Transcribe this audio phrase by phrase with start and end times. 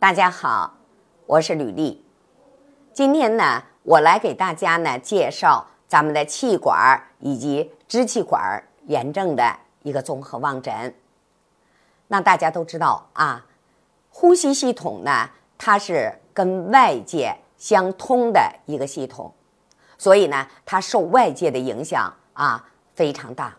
[0.00, 0.78] 大家好，
[1.26, 2.02] 我是吕丽。
[2.90, 10.94] 今天呢，我来给大家呢介绍咱们的气管以及支气管炎症的一个综合望诊。
[12.08, 13.44] 那大家都知道啊，
[14.08, 15.28] 呼吸系统呢，
[15.58, 19.30] 它是跟外界相通的一个系统，
[19.98, 23.54] 所以呢，它受外界的影响啊非常大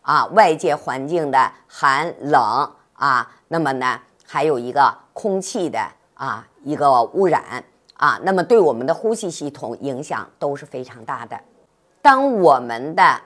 [0.00, 5.80] 啊，外界环境的寒冷啊，那么呢，还有一个空气的
[6.14, 7.64] 啊一个污染
[7.94, 11.40] 啊，那么对我们的呼吸系统影响都是非常大的。
[12.00, 13.20] 当我们的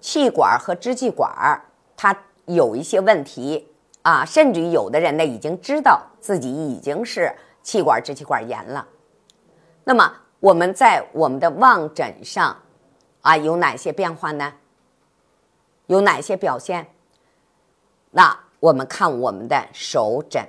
[0.00, 1.60] 气管和支气管
[1.96, 3.68] 它有一些问题。
[4.04, 8.84] 啊，甚至于有的人呢，已经知道自己已经是气管支气管炎了。
[9.84, 12.56] 那么我们在我们的望诊上
[13.20, 14.54] 啊，有哪些变化呢？
[15.86, 16.88] 有哪些表现？
[18.10, 20.44] 那我们看我们的手诊。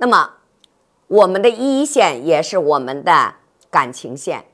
[0.00, 0.30] 那么
[1.06, 3.34] 我们的一线也是我们的
[3.70, 4.44] 感情线，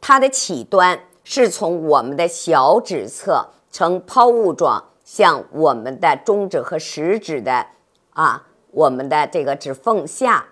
[0.00, 4.82] 它的起端是从我们的小指侧呈抛物状。
[5.04, 7.66] 向我们的中指和食指的
[8.14, 10.46] 啊，我们的这个指缝下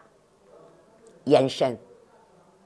[1.25, 1.79] 延伸，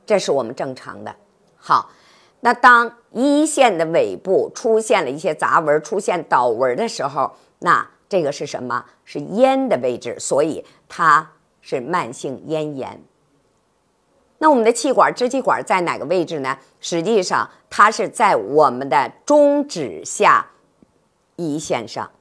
[0.04, 1.14] 这是我们正常的。
[1.56, 1.92] 好，
[2.40, 8.84] 那当一线的尾部出现了一些杂纹、出现倒纹的时候，那这个是什么？
[9.04, 11.30] 是咽的位置，所以它
[11.66, 13.02] 是慢性咽炎。
[14.38, 16.56] 那我们的气管、支气管在哪个位置呢？
[16.78, 20.46] 实际上，它是在我们的中指下。
[21.38, 22.12] 一线上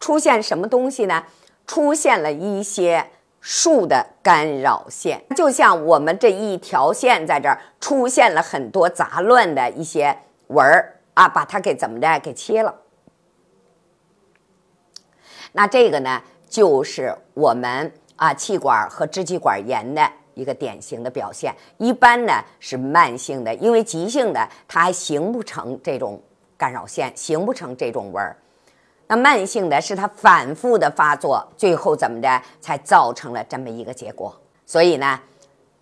[0.00, 1.24] 出现什么东西呢？
[1.66, 3.10] 出现了一些
[3.42, 12.74] 树的干扰线，就像我们这一条线在这儿出现了很多杂乱的一些纹儿啊，把它给怎么着给切了。
[15.52, 21.54] 那这个呢，就是我们啊气管和支气管炎的一个典型的表现。
[21.78, 26.22] 一般呢是慢性的，因为急性的它还形不成这种。
[26.60, 28.36] 干扰线形不成这种纹儿，
[29.06, 34.36] 那慢性的是它反复的发作，最后怎么着才造成了这么一个结果。
[34.66, 35.20] 所以呢，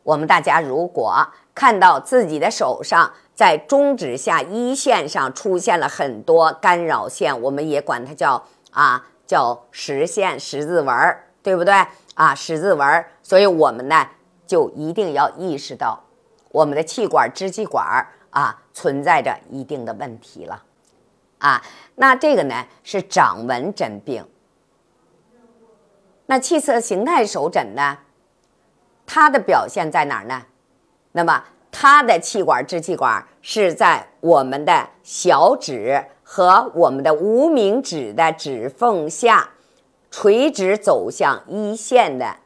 [0.02, 11.74] 我们大家如果看到自己的手上在中指下一线上出现了很多干扰线，我们也管它叫啊叫实线十字纹儿，对不对
[12.16, 12.34] 啊？
[12.34, 14.08] 十字纹儿，所以我们呢
[14.44, 16.02] 就一定要意识到
[16.50, 20.64] 我们的气管支气管啊存在着一定的问题了。
[21.38, 21.62] 啊，
[21.94, 24.26] 那这个呢是掌纹诊病。
[26.26, 27.98] 那气色形态手诊呢，
[29.06, 30.42] 它的表现在哪儿呢？
[31.12, 39.50] 那么它的气管支气管是在我们的小指和我们的无名指的指缝下，
[40.18, 42.36] 垂直走向一线的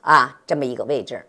[0.00, 1.26] 啊这么一个位置。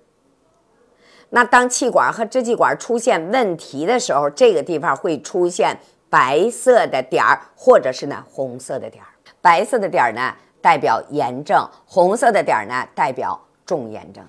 [1.32, 5.78] 那当气管和支气管出现问题的时候，这个地方会出现。
[6.10, 9.10] 白色的点儿，或者是呢红色的点儿。
[9.42, 14.26] 白色的点儿呢代表炎症，红色的点儿呢代表重炎症，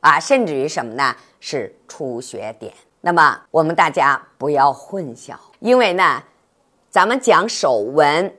[0.00, 1.14] 啊，甚至于什么呢？
[1.38, 2.72] 是出血点。
[3.02, 6.22] 那么我们大家不要混淆，因为呢，
[6.88, 8.34] 咱们讲手纹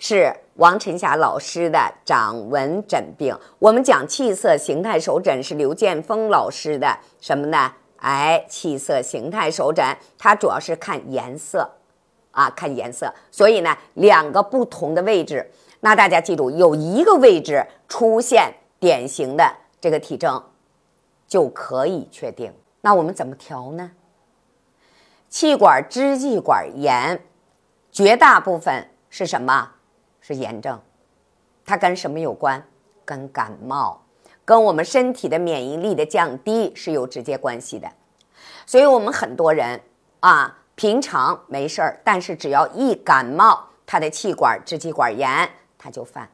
[0.00, 7.70] 是王晨霞老师的掌纹诊病，我们讲气色形态手诊是刘建峰老师的什么呢？
[7.98, 9.84] 哎，气色形态手诊，
[10.16, 11.70] 它主要是看颜色，
[12.30, 13.12] 啊，看颜色。
[13.30, 15.50] 所以呢，两个不同的位置，
[15.80, 20.42] 那大家记住，有一个位置出现典型的这个体征，
[21.28, 22.50] 就可以确定。
[22.80, 23.90] 那我们怎么调呢？
[25.28, 27.22] 气管支气管炎，
[27.92, 29.72] 绝大部分是什么？
[30.26, 30.80] 是炎症，
[31.64, 32.60] 它跟什么有关？
[33.04, 34.02] 跟感冒。
[34.44, 37.88] 跟我们身体的免疫力的降低是有直接关系的，
[38.66, 39.80] 所以我们很多人
[40.18, 45.48] 啊，平常没事儿，但是只要一感冒，他的气管支气管炎
[45.78, 46.28] 他就犯。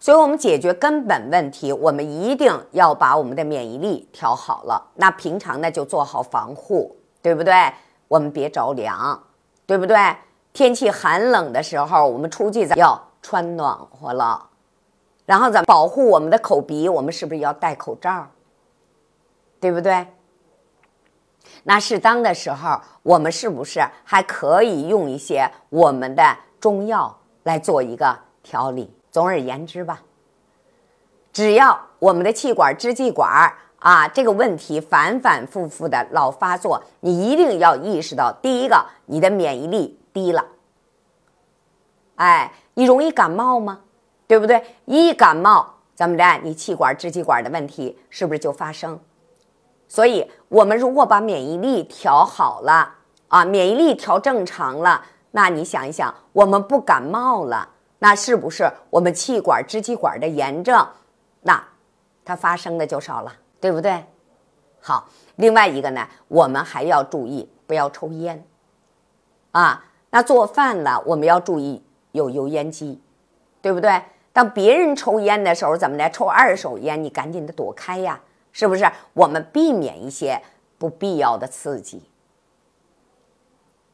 [0.00, 4.90] 所以我们解决根本问题，我们一定要把我们的免疫力调好了。
[4.96, 7.54] 那平常呢就做好防护，对不对？
[8.08, 9.20] 我们别着凉，
[9.64, 9.96] 对不对？
[10.56, 14.48] 天气寒冷的时候，我们出去咱要穿暖和了。
[15.26, 16.88] 然后咱保护我们的口鼻？
[16.88, 18.26] 我们是不是要戴口罩？
[19.60, 20.06] 对不对？
[21.64, 28.90] 那适当的时候，我们是不是还可以用一些我们的中药来做一个调理？
[29.10, 30.00] 总而言之吧，
[31.34, 40.46] 只要我们的气管支气管啊这个问题反反复复的老发作，你一定要意识到，第一个，你的免疫力低了。
[42.14, 43.80] 哎，你容易感冒吗？
[44.26, 44.64] 对不对？
[44.86, 46.40] 一感冒怎么着？
[46.42, 48.98] 你气管、支气管的问题是不是就发生？
[49.86, 52.94] 所以，我们如果把免疫力调好了
[53.28, 60.88] 啊，免疫力调正常了，那你想一想，我们不感冒了，那是不是我们气管、支气管的炎症，
[61.42, 61.62] 那
[62.24, 63.30] 它发生的就少了，
[63.60, 64.02] 对不对？
[64.80, 68.42] 好，另外一个呢，我们还要注意不要抽烟
[69.50, 69.84] 啊。
[70.16, 73.02] 那做饭呢，我们要注意有油烟机，
[73.60, 74.02] 对不对？
[74.32, 76.08] 当别人抽烟的时候，怎么的？
[76.08, 78.18] 抽二手烟，你赶紧的躲开呀，
[78.50, 78.90] 是不是？
[79.12, 80.40] 我们避免一些
[80.78, 82.08] 不必要的刺激。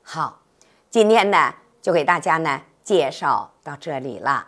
[0.05, 0.43] 好，
[0.89, 4.47] 今天呢，就给大家呢介绍到这里了。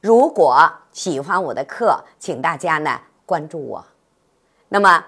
[0.00, 3.86] 如果喜欢我的课，请大家呢关注我。
[4.70, 5.04] 那么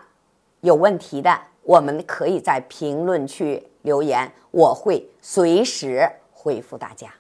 [0.61, 7.12] 有问题的，我们可以在评论区留言，我会随时回复大家。